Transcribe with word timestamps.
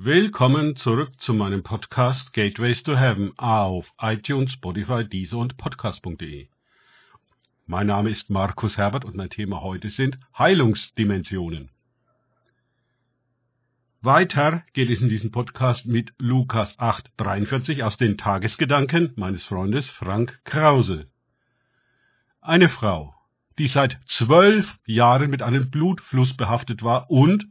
Willkommen 0.00 0.76
zurück 0.76 1.20
zu 1.20 1.34
meinem 1.34 1.64
Podcast 1.64 2.32
Gateways 2.32 2.84
to 2.84 2.96
Heaven 2.96 3.32
auf 3.36 3.92
iTunes, 4.00 4.52
Spotify, 4.52 5.04
Deezer 5.04 5.38
und 5.38 5.56
Podcast.de. 5.56 6.46
Mein 7.66 7.88
Name 7.88 8.08
ist 8.08 8.30
Markus 8.30 8.78
Herbert 8.78 9.04
und 9.04 9.16
mein 9.16 9.28
Thema 9.28 9.60
heute 9.60 9.90
sind 9.90 10.20
Heilungsdimensionen. 10.38 11.70
Weiter 14.00 14.62
geht 14.72 14.88
es 14.88 15.02
in 15.02 15.08
diesem 15.08 15.32
Podcast 15.32 15.86
mit 15.86 16.14
Lukas 16.16 16.78
8,43 16.78 17.82
aus 17.82 17.96
den 17.96 18.16
Tagesgedanken 18.16 19.14
meines 19.16 19.42
Freundes 19.42 19.90
Frank 19.90 20.40
Krause. 20.44 21.10
Eine 22.40 22.68
Frau, 22.68 23.16
die 23.58 23.66
seit 23.66 23.98
zwölf 24.06 24.78
Jahren 24.86 25.28
mit 25.28 25.42
einem 25.42 25.72
Blutfluss 25.72 26.36
behaftet 26.36 26.84
war 26.84 27.10
und 27.10 27.48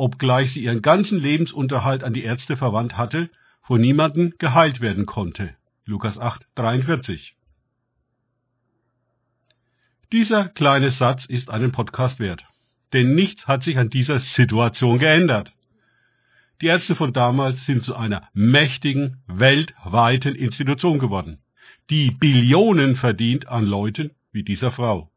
obgleich 0.00 0.52
sie 0.52 0.64
ihren 0.64 0.80
ganzen 0.80 1.20
Lebensunterhalt 1.20 2.02
an 2.02 2.14
die 2.14 2.24
Ärzte 2.24 2.56
verwandt 2.56 2.96
hatte, 2.96 3.28
von 3.60 3.82
niemandem 3.82 4.32
geheilt 4.38 4.80
werden 4.80 5.04
konnte. 5.04 5.54
Lukas 5.84 6.18
8, 6.18 6.46
43. 6.54 7.36
Dieser 10.10 10.48
kleine 10.48 10.90
Satz 10.90 11.26
ist 11.26 11.50
einen 11.50 11.70
Podcast 11.70 12.18
wert, 12.18 12.46
denn 12.94 13.14
nichts 13.14 13.46
hat 13.46 13.62
sich 13.62 13.76
an 13.76 13.90
dieser 13.90 14.20
Situation 14.20 14.98
geändert. 14.98 15.52
Die 16.62 16.66
Ärzte 16.66 16.94
von 16.94 17.12
damals 17.12 17.66
sind 17.66 17.82
zu 17.82 17.94
einer 17.94 18.26
mächtigen, 18.32 19.18
weltweiten 19.26 20.34
Institution 20.34 20.98
geworden, 20.98 21.42
die 21.90 22.10
Billionen 22.10 22.96
verdient 22.96 23.48
an 23.48 23.66
Leuten 23.66 24.12
wie 24.32 24.44
dieser 24.44 24.72
Frau. 24.72 25.09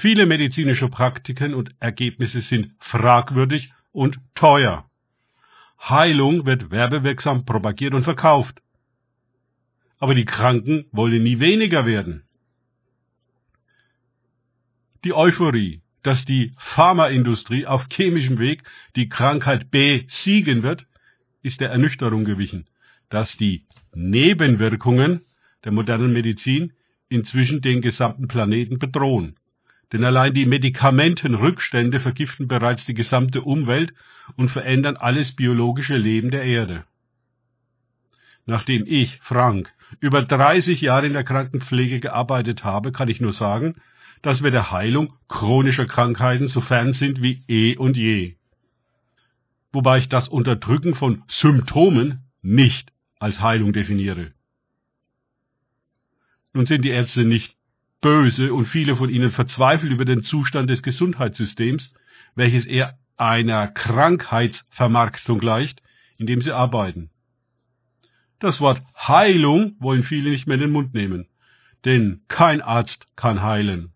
Viele 0.00 0.26
medizinische 0.26 0.88
Praktiken 0.88 1.54
und 1.54 1.74
Ergebnisse 1.80 2.40
sind 2.40 2.70
fragwürdig 2.78 3.72
und 3.90 4.20
teuer. 4.36 4.88
Heilung 5.80 6.46
wird 6.46 6.70
werbewirksam 6.70 7.44
propagiert 7.44 7.94
und 7.94 8.04
verkauft. 8.04 8.62
Aber 9.98 10.14
die 10.14 10.24
Kranken 10.24 10.86
wollen 10.92 11.24
nie 11.24 11.40
weniger 11.40 11.84
werden. 11.84 12.22
Die 15.02 15.14
Euphorie, 15.14 15.82
dass 16.04 16.24
die 16.24 16.54
Pharmaindustrie 16.58 17.66
auf 17.66 17.88
chemischem 17.90 18.38
Weg 18.38 18.62
die 18.94 19.08
Krankheit 19.08 19.72
besiegen 19.72 20.62
wird, 20.62 20.86
ist 21.42 21.60
der 21.60 21.70
Ernüchterung 21.70 22.24
gewichen, 22.24 22.68
dass 23.08 23.36
die 23.36 23.66
Nebenwirkungen 23.94 25.22
der 25.64 25.72
modernen 25.72 26.12
Medizin 26.12 26.72
inzwischen 27.08 27.62
den 27.62 27.80
gesamten 27.80 28.28
Planeten 28.28 28.78
bedrohen 28.78 29.37
denn 29.92 30.04
allein 30.04 30.34
die 30.34 30.46
Medikamentenrückstände 30.46 32.00
vergiften 32.00 32.48
bereits 32.48 32.84
die 32.84 32.94
gesamte 32.94 33.42
Umwelt 33.42 33.94
und 34.36 34.50
verändern 34.50 34.96
alles 34.96 35.34
biologische 35.34 35.96
Leben 35.96 36.30
der 36.30 36.42
Erde. 36.42 36.84
Nachdem 38.46 38.84
ich, 38.86 39.18
Frank, 39.22 39.72
über 40.00 40.22
30 40.22 40.80
Jahre 40.80 41.06
in 41.06 41.12
der 41.12 41.24
Krankenpflege 41.24 42.00
gearbeitet 42.00 42.64
habe, 42.64 42.92
kann 42.92 43.08
ich 43.08 43.20
nur 43.20 43.32
sagen, 43.32 43.74
dass 44.22 44.42
wir 44.42 44.50
der 44.50 44.70
Heilung 44.70 45.12
chronischer 45.28 45.86
Krankheiten 45.86 46.48
so 46.48 46.60
fern 46.60 46.92
sind 46.92 47.22
wie 47.22 47.42
eh 47.48 47.76
und 47.76 47.96
je. 47.96 48.36
Wobei 49.72 49.98
ich 49.98 50.08
das 50.08 50.28
Unterdrücken 50.28 50.94
von 50.94 51.22
Symptomen 51.28 52.24
nicht 52.42 52.92
als 53.18 53.40
Heilung 53.40 53.72
definiere. 53.72 54.32
Nun 56.52 56.66
sind 56.66 56.84
die 56.84 56.90
Ärzte 56.90 57.24
nicht 57.24 57.57
böse 58.00 58.52
und 58.54 58.66
viele 58.66 58.96
von 58.96 59.10
ihnen 59.10 59.30
verzweifeln 59.30 59.92
über 59.92 60.04
den 60.04 60.22
Zustand 60.22 60.70
des 60.70 60.82
Gesundheitssystems, 60.82 61.92
welches 62.34 62.66
eher 62.66 62.98
einer 63.16 63.68
Krankheitsvermarktung 63.68 65.38
gleicht, 65.38 65.82
in 66.16 66.26
dem 66.26 66.40
sie 66.40 66.52
arbeiten. 66.52 67.10
Das 68.38 68.60
Wort 68.60 68.82
Heilung 68.96 69.74
wollen 69.80 70.04
viele 70.04 70.30
nicht 70.30 70.46
mehr 70.46 70.54
in 70.54 70.60
den 70.60 70.70
Mund 70.70 70.94
nehmen, 70.94 71.26
denn 71.84 72.20
kein 72.28 72.60
Arzt 72.60 73.06
kann 73.16 73.42
heilen. 73.42 73.92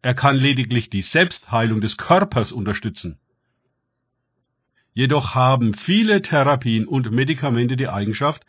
Er 0.00 0.14
kann 0.14 0.36
lediglich 0.36 0.88
die 0.88 1.02
Selbstheilung 1.02 1.82
des 1.82 1.98
Körpers 1.98 2.52
unterstützen. 2.52 3.18
Jedoch 4.94 5.34
haben 5.34 5.74
viele 5.74 6.22
Therapien 6.22 6.86
und 6.86 7.10
Medikamente 7.10 7.76
die 7.76 7.88
Eigenschaft, 7.88 8.44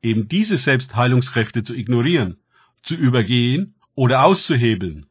eben 0.00 0.26
diese 0.26 0.56
Selbstheilungskräfte 0.56 1.62
zu 1.62 1.74
ignorieren 1.74 2.38
zu 2.84 2.94
übergehen 2.94 3.73
oder 3.94 4.24
auszuhebeln. 4.24 5.06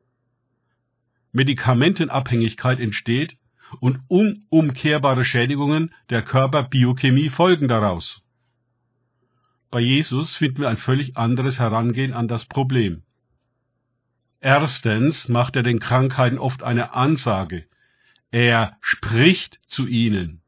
Medikamentenabhängigkeit 1.31 2.79
entsteht 2.79 3.38
und 3.79 3.99
unumkehrbare 4.07 5.25
Schädigungen 5.25 5.94
der 6.09 6.21
Körperbiochemie 6.21 7.29
folgen 7.29 7.67
daraus. 7.67 8.21
Bei 9.71 9.79
Jesus 9.79 10.35
finden 10.35 10.61
wir 10.61 10.69
ein 10.69 10.77
völlig 10.77 11.17
anderes 11.17 11.57
Herangehen 11.57 12.13
an 12.13 12.27
das 12.27 12.45
Problem. 12.45 13.03
Erstens 14.39 15.29
macht 15.29 15.55
er 15.55 15.63
den 15.63 15.79
Krankheiten 15.79 16.38
oft 16.38 16.61
eine 16.61 16.94
Ansage. 16.94 17.65
Er 18.29 18.77
spricht 18.81 19.59
zu 19.67 19.88
ihnen. 19.88 20.41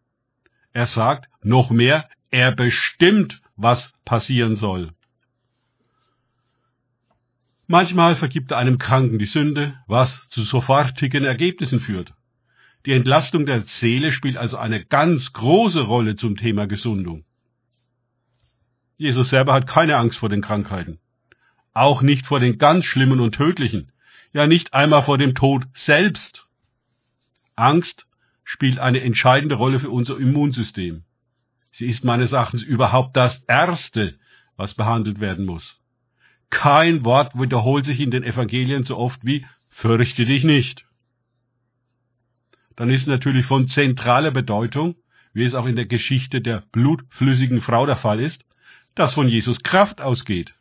Er 0.73 0.85
sagt 0.85 1.29
noch 1.41 1.71
mehr, 1.71 2.09
er 2.29 2.51
bestimmt, 2.51 3.41
was 3.55 3.93
passieren 4.03 4.57
soll. 4.57 4.91
Manchmal 7.67 8.15
vergibt 8.15 8.51
er 8.51 8.57
einem 8.57 8.77
Kranken 8.77 9.17
die 9.17 9.25
Sünde, 9.25 9.75
was 9.87 10.27
zu 10.29 10.43
sofortigen 10.43 11.23
Ergebnissen 11.23 11.79
führt. 11.79 12.13
Die 12.85 12.91
Entlastung 12.91 13.47
der 13.47 13.63
Seele 13.63 14.11
spielt 14.11 14.37
also 14.37 14.57
eine 14.57 14.85
ganz 14.85 15.33
große 15.33 15.81
Rolle 15.81 16.15
zum 16.15 16.37
Thema 16.37 16.67
Gesundung. 16.67 17.25
Jesus 18.97 19.31
selber 19.31 19.53
hat 19.53 19.65
keine 19.65 19.97
Angst 19.97 20.19
vor 20.19 20.29
den 20.29 20.41
Krankheiten. 20.41 20.99
Auch 21.73 22.03
nicht 22.03 22.27
vor 22.27 22.39
den 22.39 22.59
ganz 22.59 22.85
schlimmen 22.85 23.19
und 23.19 23.33
tödlichen. 23.33 23.91
Ja, 24.31 24.45
nicht 24.45 24.73
einmal 24.73 25.03
vor 25.03 25.17
dem 25.17 25.33
Tod 25.33 25.65
selbst. 25.73 26.47
Angst 27.55 28.05
spielt 28.43 28.77
eine 28.77 29.01
entscheidende 29.01 29.55
Rolle 29.55 29.79
für 29.79 29.89
unser 29.89 30.17
Immunsystem. 30.19 31.03
Sie 31.71 31.87
ist 31.87 32.05
meines 32.05 32.31
Erachtens 32.31 32.61
überhaupt 32.61 33.17
das 33.17 33.43
Erste, 33.47 34.17
was 34.55 34.75
behandelt 34.75 35.19
werden 35.19 35.45
muss. 35.45 35.81
Kein 36.49 37.03
Wort 37.03 37.39
wiederholt 37.39 37.85
sich 37.85 37.99
in 37.99 38.11
den 38.11 38.23
Evangelien 38.23 38.83
so 38.83 38.97
oft 38.97 39.25
wie 39.25 39.45
fürchte 39.69 40.25
dich 40.25 40.43
nicht. 40.43 40.85
Dann 42.75 42.89
ist 42.89 43.07
natürlich 43.07 43.45
von 43.45 43.67
zentraler 43.67 44.31
Bedeutung, 44.31 44.95
wie 45.33 45.43
es 45.43 45.53
auch 45.53 45.65
in 45.65 45.75
der 45.75 45.85
Geschichte 45.85 46.41
der 46.41 46.63
blutflüssigen 46.71 47.61
Frau 47.61 47.85
der 47.85 47.97
Fall 47.97 48.19
ist, 48.19 48.45
dass 48.95 49.13
von 49.13 49.27
Jesus 49.27 49.63
Kraft 49.63 50.01
ausgeht. 50.01 50.55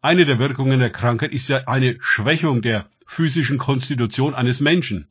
Eine 0.00 0.26
der 0.26 0.38
Wirkungen 0.38 0.78
der 0.78 0.90
Krankheit 0.90 1.32
ist 1.32 1.48
ja 1.48 1.66
eine 1.66 1.96
Schwächung 2.00 2.62
der 2.62 2.88
physischen 3.06 3.58
Konstitution 3.58 4.34
eines 4.34 4.60
Menschen. 4.60 5.08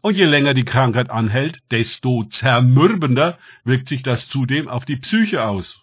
Und 0.00 0.16
je 0.16 0.26
länger 0.26 0.52
die 0.52 0.64
Krankheit 0.64 1.10
anhält, 1.10 1.60
desto 1.70 2.24
zermürbender 2.24 3.38
wirkt 3.64 3.88
sich 3.88 4.02
das 4.02 4.28
zudem 4.28 4.68
auf 4.68 4.84
die 4.84 4.96
Psyche 4.96 5.44
aus. 5.44 5.80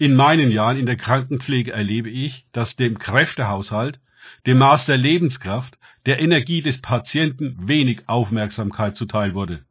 In 0.00 0.16
meinen 0.16 0.50
Jahren 0.50 0.78
in 0.78 0.86
der 0.86 0.96
Krankenpflege 0.96 1.72
erlebe 1.72 2.08
ich, 2.08 2.46
dass 2.52 2.74
dem 2.74 2.98
Kräftehaushalt, 2.98 4.00
dem 4.46 4.56
Maß 4.56 4.86
der 4.86 4.96
Lebenskraft, 4.96 5.78
der 6.06 6.22
Energie 6.22 6.62
des 6.62 6.80
Patienten 6.80 7.68
wenig 7.68 8.08
Aufmerksamkeit 8.08 8.96
zuteil 8.96 9.34
wurde. 9.34 9.62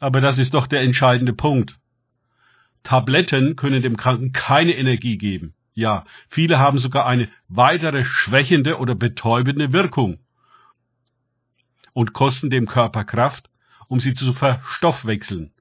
Aber 0.00 0.20
das 0.20 0.38
ist 0.38 0.54
doch 0.54 0.66
der 0.66 0.80
entscheidende 0.80 1.32
Punkt. 1.32 1.78
Tabletten 2.82 3.54
können 3.54 3.82
dem 3.82 3.96
Kranken 3.96 4.32
keine 4.32 4.76
Energie 4.76 5.16
geben. 5.16 5.54
Ja, 5.74 6.06
viele 6.28 6.58
haben 6.58 6.80
sogar 6.80 7.06
eine 7.06 7.28
weitere 7.46 8.04
schwächende 8.04 8.78
oder 8.78 8.96
betäubende 8.96 9.72
Wirkung 9.72 10.18
und 11.92 12.14
kosten 12.14 12.50
dem 12.50 12.66
Körper 12.66 13.04
Kraft, 13.04 13.48
um 13.86 14.00
sie 14.00 14.14
zu 14.14 14.32
verstoffwechseln. 14.32 15.52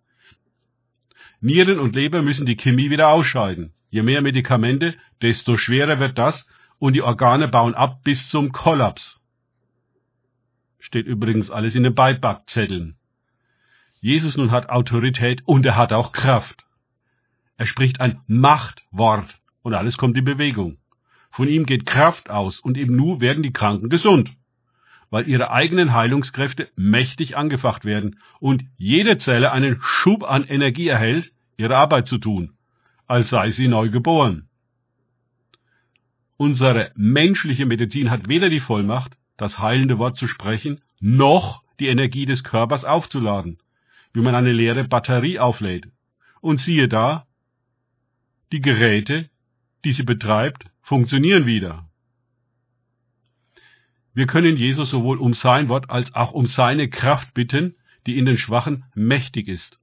Nieren 1.39 1.77
und 1.77 1.95
Leber 1.95 2.23
müssen 2.23 2.47
die 2.47 2.57
Chemie 2.57 2.89
wieder 2.89 3.09
ausscheiden. 3.09 3.73
Je 3.95 4.03
mehr 4.03 4.21
Medikamente, 4.21 4.97
desto 5.21 5.55
schwerer 5.55 6.01
wird 6.01 6.17
das 6.17 6.45
und 6.79 6.97
die 6.97 7.01
Organe 7.01 7.47
bauen 7.47 7.75
ab 7.75 8.03
bis 8.03 8.27
zum 8.27 8.51
Kollaps. 8.51 9.21
Steht 10.79 11.05
übrigens 11.05 11.49
alles 11.49 11.75
in 11.75 11.83
den 11.83 11.95
Beipackzetteln. 11.95 12.97
Jesus 14.01 14.35
nun 14.35 14.51
hat 14.51 14.67
Autorität 14.69 15.43
und 15.45 15.65
er 15.65 15.77
hat 15.77 15.93
auch 15.93 16.11
Kraft. 16.11 16.65
Er 17.55 17.67
spricht 17.67 18.01
ein 18.01 18.19
Machtwort 18.27 19.39
und 19.61 19.73
alles 19.73 19.95
kommt 19.95 20.17
in 20.17 20.25
Bewegung. 20.25 20.77
Von 21.31 21.47
ihm 21.47 21.65
geht 21.65 21.85
Kraft 21.85 22.29
aus 22.29 22.59
und 22.59 22.77
im 22.77 22.97
Nu 22.97 23.21
werden 23.21 23.43
die 23.43 23.53
Kranken 23.53 23.87
gesund, 23.87 24.29
weil 25.09 25.25
ihre 25.29 25.51
eigenen 25.51 25.93
Heilungskräfte 25.93 26.67
mächtig 26.75 27.37
angefacht 27.37 27.85
werden 27.85 28.19
und 28.41 28.65
jede 28.75 29.19
Zelle 29.19 29.53
einen 29.53 29.77
Schub 29.79 30.29
an 30.29 30.43
Energie 30.43 30.89
erhält, 30.89 31.31
ihre 31.55 31.77
Arbeit 31.77 32.07
zu 32.07 32.17
tun 32.17 32.55
als 33.07 33.29
sei 33.29 33.51
sie 33.51 33.67
neu 33.67 33.89
geboren. 33.89 34.47
Unsere 36.37 36.91
menschliche 36.95 37.65
Medizin 37.65 38.09
hat 38.09 38.27
weder 38.27 38.49
die 38.49 38.59
Vollmacht, 38.59 39.17
das 39.37 39.59
heilende 39.59 39.97
Wort 39.97 40.17
zu 40.17 40.27
sprechen, 40.27 40.81
noch 40.99 41.63
die 41.79 41.87
Energie 41.87 42.25
des 42.25 42.43
Körpers 42.43 42.83
aufzuladen, 42.83 43.57
wie 44.13 44.21
man 44.21 44.35
eine 44.35 44.51
leere 44.51 44.83
Batterie 44.85 45.39
auflädt. 45.39 45.87
Und 46.41 46.59
siehe 46.59 46.87
da, 46.87 47.25
die 48.51 48.61
Geräte, 48.61 49.29
die 49.83 49.91
sie 49.91 50.03
betreibt, 50.03 50.65
funktionieren 50.81 51.45
wieder. 51.45 51.89
Wir 54.13 54.27
können 54.27 54.55
Jesus 54.55 54.89
sowohl 54.89 55.19
um 55.19 55.33
sein 55.33 55.67
Wort 55.67 55.89
als 55.89 56.15
auch 56.15 56.31
um 56.31 56.47
seine 56.47 56.89
Kraft 56.89 57.33
bitten, 57.33 57.75
die 58.05 58.17
in 58.17 58.25
den 58.25 58.37
Schwachen 58.37 58.85
mächtig 58.93 59.47
ist. 59.47 59.79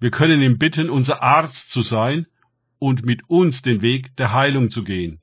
Wir 0.00 0.10
können 0.10 0.42
ihn 0.42 0.58
bitten, 0.58 0.90
unser 0.90 1.22
Arzt 1.22 1.70
zu 1.70 1.82
sein 1.82 2.26
und 2.78 3.04
mit 3.04 3.28
uns 3.28 3.62
den 3.62 3.80
Weg 3.82 4.16
der 4.16 4.32
Heilung 4.32 4.70
zu 4.70 4.84
gehen, 4.84 5.20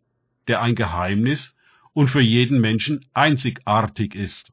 der 0.48 0.62
ein 0.62 0.76
Geheimnis 0.76 1.56
und 1.94 2.08
für 2.08 2.22
jeden 2.22 2.62
Menschen 2.62 3.06
einzigartig 3.14 4.16
ist. 4.16 4.52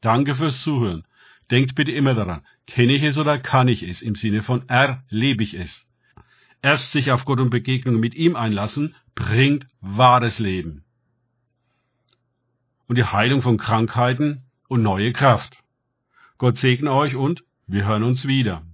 Danke 0.00 0.34
fürs 0.34 0.62
Zuhören. 0.62 1.04
Denkt 1.50 1.74
bitte 1.74 1.92
immer 1.92 2.14
daran, 2.14 2.42
kenne 2.66 2.92
ich 2.92 3.02
es 3.02 3.18
oder 3.18 3.38
kann 3.38 3.68
ich 3.68 3.82
es 3.82 4.02
im 4.02 4.14
Sinne 4.14 4.42
von 4.42 4.68
erlebe 4.68 5.42
ich 5.42 5.54
es. 5.54 5.86
Erst 6.62 6.92
sich 6.92 7.10
auf 7.10 7.24
Gott 7.24 7.40
und 7.40 7.50
Begegnung 7.50 7.98
mit 7.98 8.14
ihm 8.14 8.36
einlassen, 8.36 8.94
bringt 9.14 9.66
wahres 9.80 10.38
Leben. 10.38 10.84
Und 12.86 12.96
die 12.96 13.04
Heilung 13.04 13.42
von 13.42 13.56
Krankheiten 13.56 14.42
und 14.68 14.82
neue 14.82 15.12
Kraft. 15.12 15.62
Gott 16.38 16.58
segne 16.58 16.92
euch 16.92 17.16
und 17.16 17.44
wir 17.66 17.86
hören 17.86 18.02
uns 18.02 18.26
wieder. 18.26 18.64